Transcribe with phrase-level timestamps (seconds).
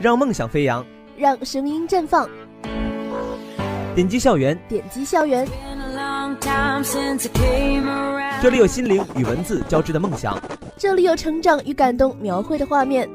[0.00, 2.28] 让梦想飞扬，让声音绽放。
[3.96, 5.44] 点击校园，点击校园，
[8.40, 10.40] 这里有心灵与文字交织的梦想，
[10.76, 13.08] 这里有成长与感动描绘的画面。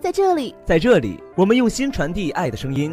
[0.00, 2.92] 在这里，在这里，我们用心传递爱的声音。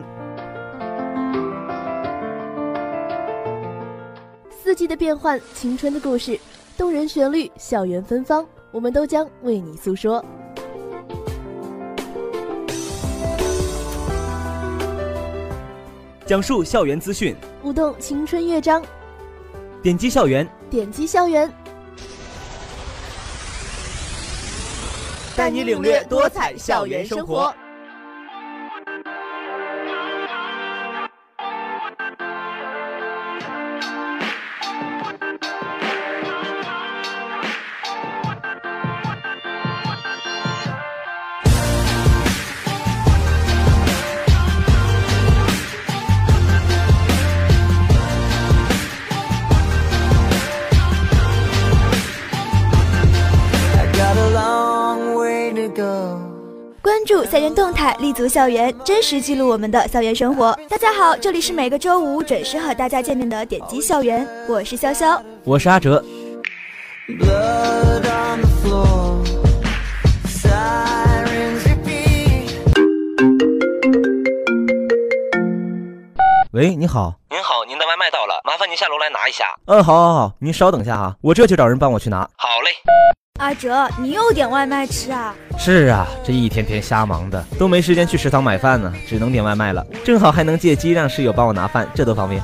[4.51, 6.39] 四季的变换，青春的故事，
[6.77, 10.23] 动人旋律，校园芬芳，我们都将为你诉说。
[16.25, 18.83] 讲述校园资讯，舞动青春乐章。
[19.82, 21.50] 点击校园，点击校园，
[25.38, 27.54] 带你领略多彩校园生活。
[57.28, 60.58] 校园动态，立足校园，真实记录我们的校园生活。
[60.70, 66.03] 大家好，这里是每个周五准时和大家见面的点击校园，我是潇潇，我是阿哲。
[76.53, 77.14] 喂，你好。
[77.30, 79.44] 您好，您的外卖到了，麻烦您下楼来拿一下。
[79.66, 82.20] 嗯，好，好，好，您稍等一下哈，我这就找人帮我去拿。
[82.38, 82.72] 好嘞。
[83.38, 85.33] 阿哲，你又点外卖吃啊？
[85.59, 89.85] 是啊，这一天天瞎忙的，都没时间去食堂买饭呢，只能点外卖了。
[90.03, 92.41] 正好还能借机让室友帮我拿饭，这多方便。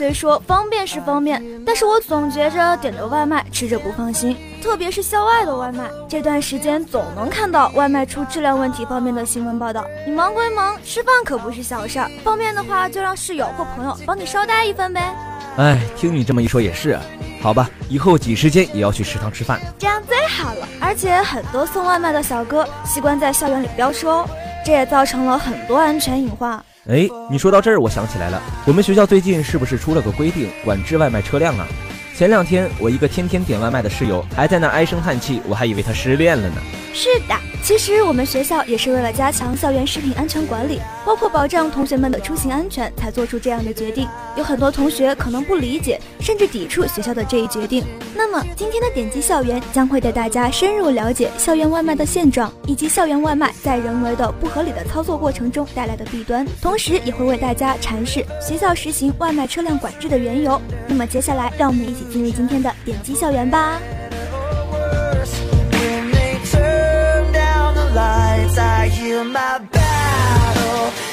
[0.00, 5.84] 虽说方便是方便，但是我总觉着点的外卖吃着不放心，特别是校外的外卖。
[6.08, 9.84] 这段时间总能看到外卖出质量问题方面的新闻报道。
[10.06, 12.10] 你忙归忙，吃饭可不是小事儿。
[12.24, 15.14] 方便的话，就让室友或朋友帮你捎带一份呗。
[15.58, 16.98] 哎，听你这么一说也是。
[17.42, 20.66] 好吧，以后挤时间也要去食堂吃饭，这样最好了。
[20.80, 24.24] 而且很多送外卖的小哥习惯在校园里飙车，
[24.64, 26.58] 这也造成了很多安全隐患。
[26.90, 31.64] 哎，你说到这儿，我想起来了，我们学校最近是不是出了个规定，管制外卖车辆啊？
[32.16, 36.56] 前两天我一个天天点外卖的室友还在那唉声叹气，我还以为他失恋了呢。
[36.92, 44.08] 是的，其实我们学校也是为了加强校园食品安全管理，包括保障同学们的出行安全，才做出这样的决定。
[44.36, 47.84] 有很多同学可能不理解，甚至抵触学校的这一决定。
[48.14, 60.60] 那么今天的点击校园将会带大家深入了解校园外卖的现状，以及校园外卖在人为的不合理的操作过程中带来的弊端，同时也会为大家阐释学校实行外卖车辆管制的缘由。
[60.88, 63.78] 那么接下来，让我们一起进入今天的点击校园吧。
[68.80, 71.09] I hear my battle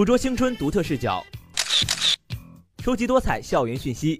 [0.00, 1.22] 捕捉青春独特视角，
[2.82, 4.18] 收集多彩校园讯息，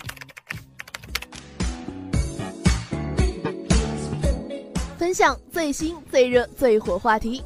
[4.99, 7.43] 分享最新最热最火话题。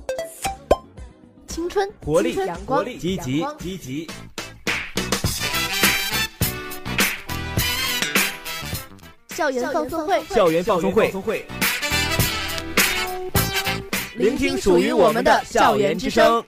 [1.46, 4.10] 青春、活力、阳光、积极、积极。
[9.28, 11.46] 校园放送会，校园放松会，
[14.16, 16.44] 聆听属于我们的校园之声。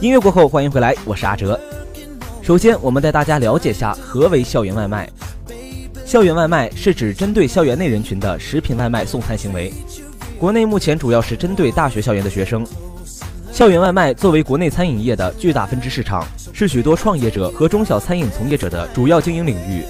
[0.00, 1.60] 音乐过后，欢迎回来，我是阿哲。
[2.40, 5.06] 首先，我们带大家了解下何为校园外卖。
[6.06, 9.70] 校园外卖是指针对校园内人群的食品外卖送餐行为。
[10.38, 12.66] 国内目前主要是针对大学校园的学生。
[13.52, 19.84] 校园外卖作为国内餐饮业的巨大分支市场，是许多创业者和中小餐饮从业者的主要经营领域。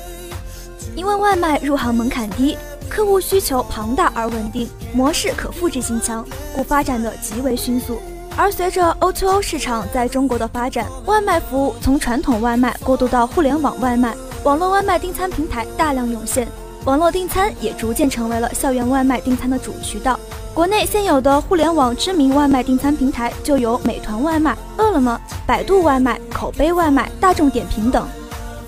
[0.96, 2.58] 因为外卖入行门槛低，
[2.88, 8.00] 客户需求庞大而稳定，模式可复制性强，故发展的极为迅速。
[8.36, 16.48] 而随着 O2O 市场在中国的发展，外卖服务从传统外卖过渡到互联网外卖，网络外卖订餐平台大量涌现，
[16.84, 20.18] 网络订餐也逐渐成为了校园外卖订餐的主渠道。
[20.54, 28.06] 国内现有的互联网知名外卖订餐平台就有美团外卖、饿了么、百度外卖、口碑外卖、大众点评等。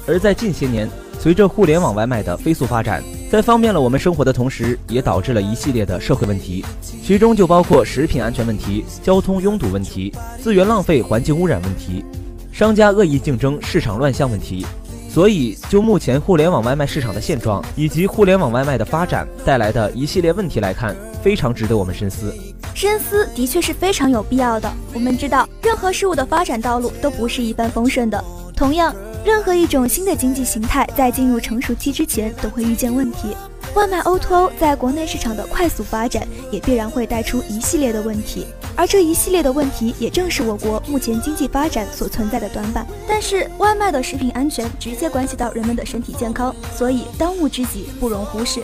[0.07, 0.89] 而在近些年，
[1.19, 6.63] 随着互联网外卖的飞速发展，在方便了我们生活的同时，也导致了一系列的社会问题，
[7.03, 12.05] 其中就包括食品安全问题、交通拥堵问题、资源浪费、环境污染问题、
[12.53, 14.67] 商家恶意竞争、市场乱象问题。
[15.09, 22.35] 所以，就目前互联网外卖市场的现状以及互联网外卖的发展带来的一系列问题来看，非常值得我们深思。
[22.75, 24.71] 深思的确是非常有必要的。
[24.93, 28.23] 我们知道，任何事物的发展道路都不是一帆风顺的。
[28.55, 28.95] 同样，
[29.25, 33.37] 任何一种新的经济形态在进入成熟期之前，都会遇见问题。
[33.75, 38.47] 外卖 O2O 在国内市场的快速发展，也必然会带出一系列的问题。
[38.75, 42.87] 而这一系列的问题，也正是我国目前经济发展所存在的短板。
[43.07, 48.61] 但是，外卖的食品安全直接关系到人们的身体健康，所以当务之急不容忽视。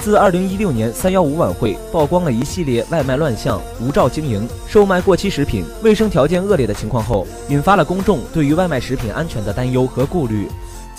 [0.00, 10.48] 自2016年315晚会曝光了一系列外卖乱象、无照经营、售卖过期食品、卫生条件恶劣的情况后，引发了公众对于外卖食品安全的担忧和顾虑。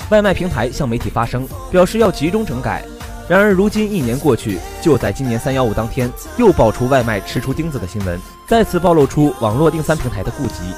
[0.09, 2.83] 外卖平台向媒体发声，表示要集中整改。
[3.27, 10.73] 然而，如今一年过去，就在今年315当天，又爆出外卖吃出钉子的新闻，再次暴露出网络订餐平台的痼疾。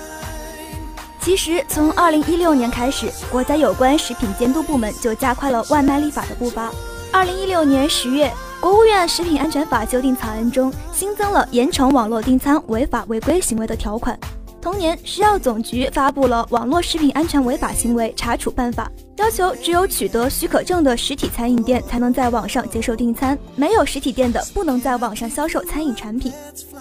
[1.20, 6.70] 其实，从2016年开始，国家有关食品监督部门就加快了外卖立法的步伐。
[7.14, 8.32] 二零一六年十月，
[8.62, 14.18] 国务院食品安全法修订草案中新增了严惩网络订餐违法违规行为的条款。
[14.62, 18.90] 同年，食药总局发布了《网络食品安全违法行为查处办法》，
[19.22, 26.34] 要求只有取得许可证的实体餐饮店才能在网上接受订餐，没有实体店的不能在网上销售餐饮产品。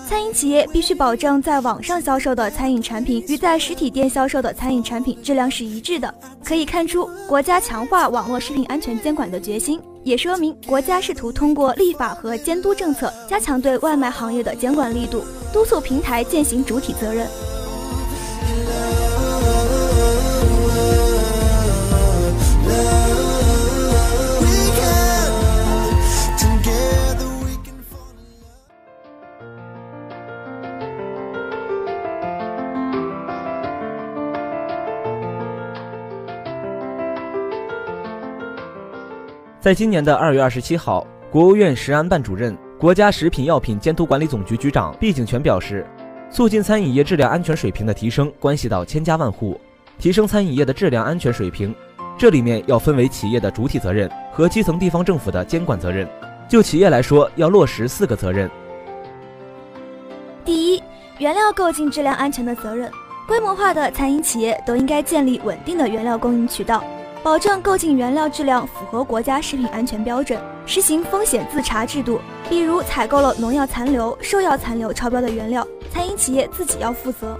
[0.09, 6.13] 餐饮企业必须保证在网上销售的餐饮产品与在实体店销售的餐饮产品质量是一致的。
[6.43, 15.23] 可以看出，国家强化网络食品安全监管的决心，也说明国家试图通过立法和监督政策，加强对外卖行业的监管力度，
[15.53, 17.29] 督促平台践行主体责任。
[39.61, 45.87] 在今年的二月二十七号，国务院食安办主任、国家食品药品监督管理总局局长毕景全表示，
[46.31, 49.61] 促进餐饮业质量安全水平的提升，关系到千家万户。
[49.99, 51.75] 提升餐饮业的质量安全水平，
[52.17, 56.09] 这里面要分为企业的主体责任和基层地方政府的监管责任。
[56.49, 58.51] 就企业来说，要落实四个责任：
[60.43, 60.83] 第一，
[61.19, 62.91] 原料购进质量安全的责任，
[63.29, 66.83] 规模化的餐饮企业都应该建立稳定的原料供应渠道。
[67.23, 72.19] 保证购进原料质量符合国家食品安全标准，实行风险自查制度。
[72.49, 77.37] 比如采购了农药残留、兽药残留超标的原料，餐饮企业自己要负责。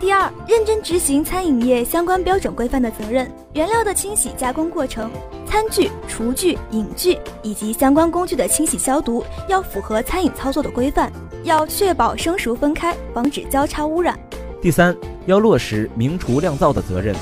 [0.00, 3.30] 第二，认真执行餐饮业相关标准规范的责任。
[3.52, 5.08] 原料的清洗加工过程、
[5.46, 11.12] 餐具、厨具、饮具以及相关工具的清洗消毒要符合餐饮操作的规范，
[11.44, 14.18] 要确保生熟分开，防止交叉污染。
[14.60, 14.96] 第三，
[15.26, 17.14] 要落实明厨亮灶的责任。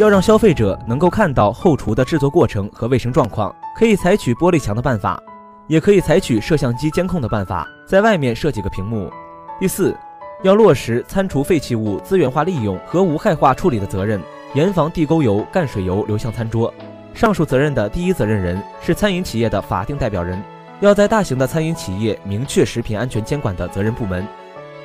[0.00, 5.22] 要让消费者能够看到后厨的制作过程和卫生状况，可以采取玻璃墙的办法，
[5.66, 9.12] 也可以采取摄像机监控的办法，在外面设几个屏幕。
[9.60, 9.94] 第四，
[10.42, 14.18] 要落实餐厨废弃物资源化利用和无害化处理的责任，
[14.54, 16.72] 严防地沟油、泔水油流向餐桌。
[17.12, 20.42] 上述责任的第一责任人是餐饮企业的法定代表人，
[20.80, 24.26] 要在大型的餐饮企业明确食品安全监管的责任部门，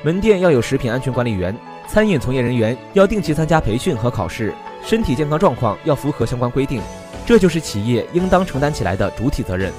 [0.02, 1.56] 门店要有食品安全管理员，
[1.88, 4.52] 餐饮从业人员要定期参加培训和考试。
[4.84, 6.80] 身体健康状况要符合相关规定，
[7.26, 9.72] 这就是企业应当承担起来的主体责任。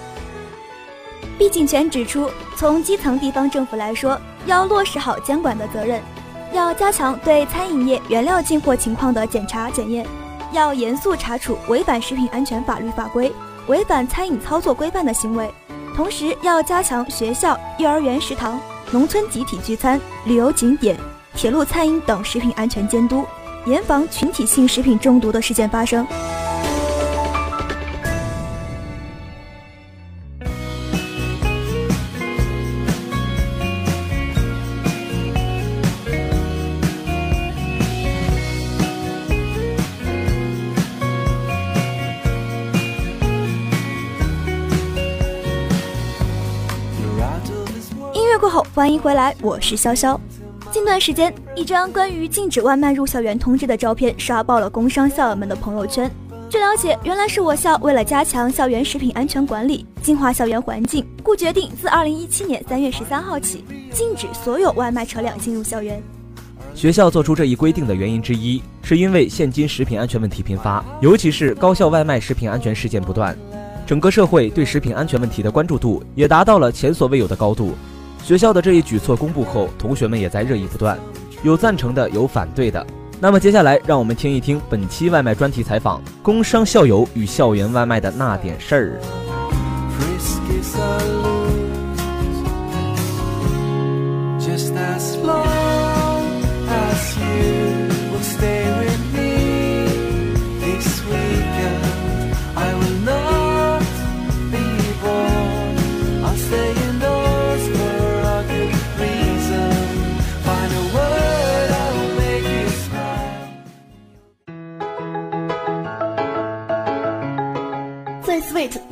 [1.38, 6.02] 毕景全指出，从基层地方政府来说，要落实好监管的责任，
[6.52, 10.06] 要加强对餐饮业原料进货情况的检查检验，
[10.52, 13.32] 要严肃查处违反食品安全法律法规、
[13.68, 15.50] 违反餐饮操作规范的行为，
[15.96, 18.60] 同时要加强学校、幼儿园食堂、
[18.92, 20.98] 农村集体聚餐、旅游景点、
[21.36, 23.26] 铁路餐饮等食品安全监督。
[23.68, 26.08] 严防群体性食品中毒的事件发生。
[48.14, 50.18] 音乐过后欢迎回来我是潇潇。
[50.78, 56.10] 近段时间，一张关于禁止外卖入校园通知的照片刷爆了工商校友们的朋友圈。
[56.52, 66.00] 据了解，原来是我校为了加强校园食品安全管理、净化校园环境，故决定自二零一七年三月十三号起，禁止所有外卖车辆进入校园。
[66.76, 73.36] 学校做出这一规定的原因之一，是因为现今食品安全问题频发，尤其是高校外卖食品安全事件不断，
[73.88, 77.74] 整个社会对食品安全问题的关注度也达到了前所未有的高度。
[78.24, 80.98] 学校的这一举措公布后，同学们也在热议不断，
[81.44, 82.86] 有赞成的，有反对的。
[83.20, 89.02] 那么接下来，让我们听一听本期外卖专题采访：工商校友与校园外卖的那点事儿。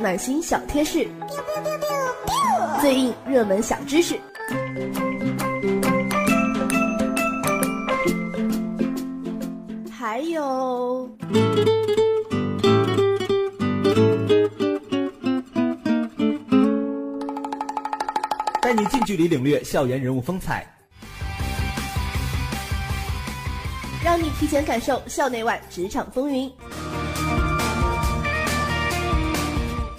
[0.06, 1.08] 暖心小贴士，
[2.80, 4.20] 最硬热门小知识。
[9.92, 11.10] 还有，
[18.62, 20.64] 带你近距离领略校园人物风采。
[24.04, 26.48] 让你提前感受校内外职场风云。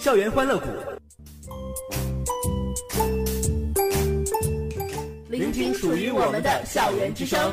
[0.07, 0.67] 校园欢乐谷，
[5.29, 7.53] 聆听属于我们的校园之声。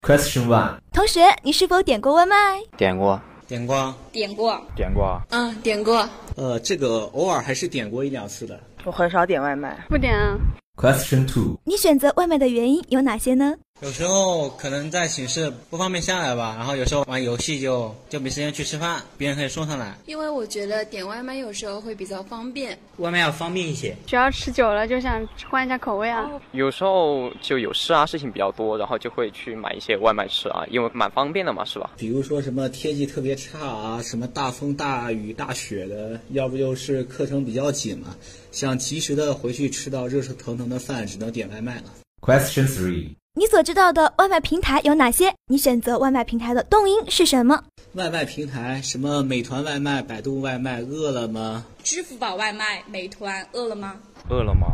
[0.00, 2.58] Question One，同学，你是否点过外卖？
[2.78, 6.08] 点过，点过，点过，点过，嗯，点过。
[6.36, 8.58] 呃，这个偶尔还是点过一两次的。
[8.84, 10.38] 我很少点外卖，不点啊。
[10.76, 13.54] Question Two，你选择外卖的原因有哪些呢？
[13.84, 19.94] 有时候可能在寝室不方便下来吧，然后有时候玩游戏就就没时间去吃饭，别人可以送上来。
[20.06, 22.78] 因为我觉得点外卖有时候会比较方便。
[22.96, 26.30] 外卖要方便一些，主要吃久了就想换一下口味啊。
[26.52, 31.90] 有时候就有事啊，事情比较多，然后就会去买一些外卖吃啊，因为蛮方便的嘛，是吧？
[31.98, 38.16] 比如说什么天气特别差啊，什么大风大雨大雪的，要不就是课程比较紧嘛，
[38.50, 41.84] 想及时的回去吃到热热腾腾的饭，只能点外卖了。
[42.22, 45.34] Question Three，你所知道的外卖平台有哪些？
[45.48, 47.60] 你选择外卖平台的动因是什么？
[47.94, 53.92] 外卖平台什么美团外卖、百度外卖、饿了么、支付宝外卖、美团、饿了么。
[54.30, 54.64] 饿了么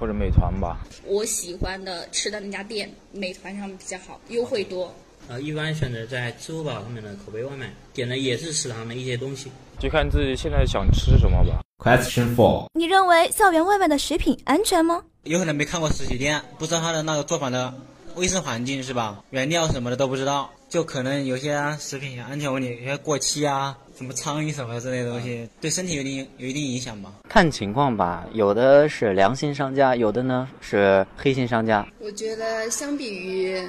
[0.00, 0.78] 或者美团吧。
[1.06, 4.92] 我喜欢的吃的那家店，美团上面比较好，优惠多。
[5.28, 9.48] 呃，一般选择在支付宝上面的口碑外卖，点的也是食堂的一些东西。
[9.78, 11.60] 就看自己现在想吃什么吧。
[11.78, 15.04] Question Four，你认为校园外卖的食品安全吗？
[15.22, 17.72] 有可能没看过实体店，不知道它的那个做法的
[18.14, 19.22] 卫生环境是吧？
[19.30, 27.12] 原料什么的都不知道，就可能有些食品安全问题，有些过期啊，什么苍蝇什么之类的东西，对身体有一定有一定影响吧。
[27.28, 31.86] 看情况吧，有的是良心商家，有的呢是黑心商家。
[32.00, 33.62] 我觉得相比于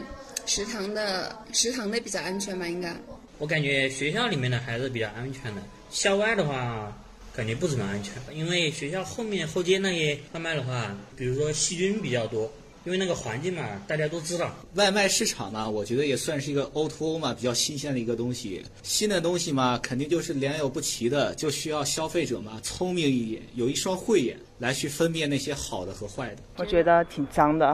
[0.45, 2.93] 食堂的，食堂的比较安全吧，应该。
[3.39, 6.91] 我感觉学校里面的还是比较安全的，校外的话
[7.35, 12.51] 感觉不怎么安全，因为学校后面后街那些贩卖的话，比如说细菌比较多，
[12.85, 14.51] 因为那个环境嘛，大家都知道。
[14.75, 18.61] 外卖市场嘛，我觉得也算是一个 O to O 嘛，比较新鲜的一个东西。
[18.81, 26.37] 新的东西嘛，肯定就是良莠不齐的，就需要消费者嘛聪明一点，有一双慧眼来去分辨那些好的和坏的。
[26.57, 27.73] 我觉得挺脏的。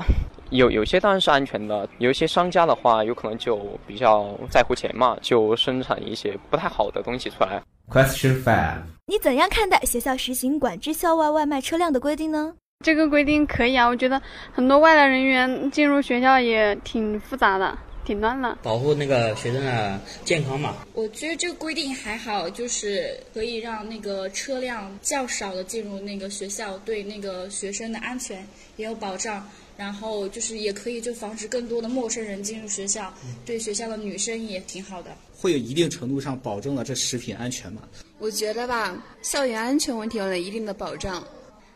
[0.52, 7.62] 有有些当然是安全的，有一些商家的话，有可能就比较在乎钱嘛，就生产一些不太好的东西出来。
[7.88, 12.54] Question Five，你怎样看待学校实行管制校外外卖车辆的规定呢？
[12.86, 14.22] 这个规定可以啊，我觉得
[14.54, 18.58] 很多外来人员进入学校也挺复杂的，挺乱的。
[18.64, 20.78] 保护那个学生的健康嘛。
[20.94, 29.46] 我觉得这个规定还好，就是可以让那个车辆较少的进入那个学校，对那个学生的安全也有保障。
[29.76, 33.14] 然后就是也可以就防止更多的陌生人进入学校，
[33.46, 35.12] 对学校的女生也挺好的。
[35.36, 37.82] 会有一定程度上保证了这食品安全嘛？
[38.20, 41.26] 我觉得吧，校园安全问题有了一定的保障，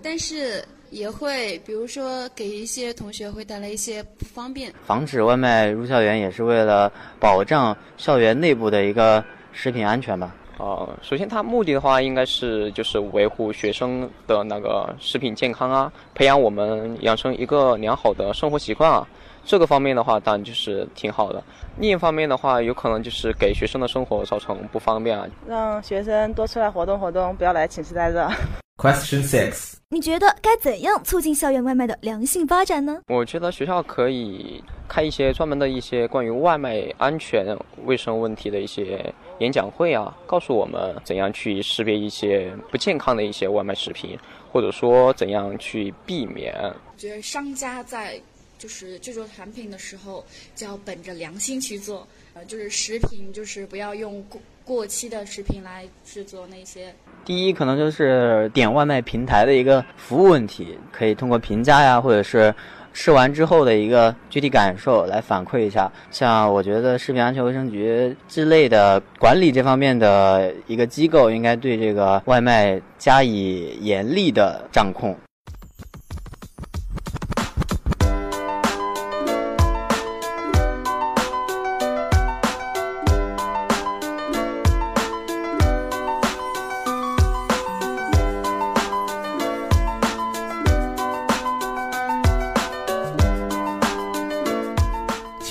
[0.01, 4.71] 但是也会，比如说给一些同学会带来一些不方便。
[4.85, 10.35] 防止外卖入校园也是为了保障校园内部的一个食品安全吧。
[10.59, 19.07] 呃，首先它目的的话，应该是就是维护学生的那个食品健康啊，培养我们养成一个良好的生活习惯啊。
[19.45, 21.43] 这个方面的话，当然就是挺好的。
[21.79, 25.27] 另一方面的话，有可能就是给学生的生活造成不方便啊。
[25.47, 28.29] 让学生多出来活动活动，不要来寝室待着。
[28.75, 33.01] Question six，你觉得该怎样促进校园外卖的良性发展呢？
[33.07, 44.17] 我觉得学校可以开一些专门的一些关于外卖安全卫生问题的一些演讲会啊，告诉我们怎样去识别一些不健康的一些外卖食品，
[44.51, 46.51] 或者说怎样去避免。
[46.97, 48.19] 觉得商家在
[48.63, 50.23] 就是制作产品的时候，
[50.55, 52.07] 就要本着良心去做。
[52.33, 56.95] 呃，就是食品，就是不要用过过期的食品来制作那些。
[57.25, 62.55] 第一，可能就是点外卖平台的一个服务问题，可以通过评价呀，或者是
[62.93, 65.91] 吃完之后的一个具体感受来反馈一下。
[66.09, 75.13] 像我觉得食品安全卫生局之类的管理这方面的一个机构，应该对这个外卖加以严厉的掌控。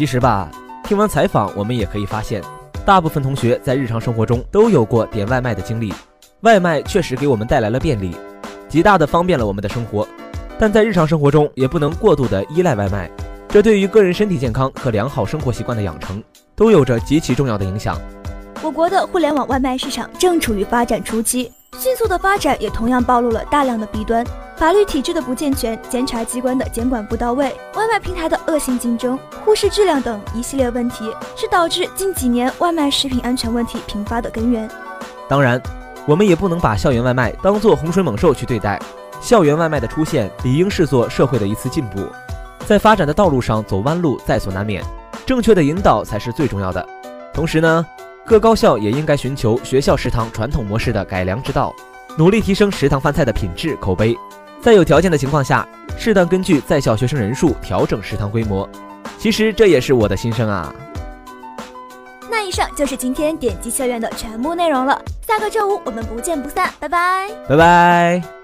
[0.02, 0.50] 其实吧，
[0.82, 2.42] 听完采访，我们也可以发现，
[2.84, 5.94] 大部分同学在日常生活中都有过点外卖的经历。
[6.40, 8.16] 外卖确实给我们带来了便利，
[8.68, 10.04] 极大的方便了我们的生活，
[10.58, 13.08] 但在日常生活中也不能过度的依赖外卖，
[13.48, 16.20] 这对于个人身体健康和良好生活习惯的养成
[16.56, 17.96] 都有着极其重要的影响。
[18.60, 24.26] 我国的互联网外卖市场正处于发展初期，迅速的发展也同样暴露了大量的弊端。
[24.62, 34.70] 法律体制的不健全，监察机关的监管不到位，外卖平台的恶性竞争，忽视质量等一系列问题，是导致近几年外卖食品安全问题频发的根源。
[35.28, 35.60] 当然，
[36.06, 38.80] 我们也不能把校园外卖当作洪水猛兽去对待。
[39.20, 42.06] 校园外卖的出现理应视作社会的一次进步，
[42.64, 44.80] 在发展的道路上走弯路在所难免，
[45.26, 46.88] 正确的引导才是最重要的。
[47.34, 47.84] 同时呢，
[48.24, 51.74] 各高校也应该寻求学校食堂传统模式的改良之道，
[52.16, 54.16] 努力提升食堂饭菜的品质口碑。
[54.62, 58.66] 在有条件的情况下，适当根据在校学生人数调整食堂规模。
[59.18, 60.72] 其实这也是我的心声啊。
[62.30, 65.02] 那以上就是今天点击校园的全部内容了。
[65.26, 67.28] 下个周五我们不见不散，拜拜。
[67.48, 68.41] 拜拜。